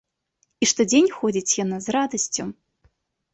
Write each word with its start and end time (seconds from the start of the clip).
І 0.65 0.67
штодзень 0.71 1.09
ходзіць 1.17 1.57
яна 1.63 1.77
з 1.89 1.95
радасцю. 1.97 2.43